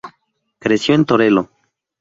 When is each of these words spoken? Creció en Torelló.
Creció 0.57 0.95
en 0.95 1.05
Torelló. 1.05 1.51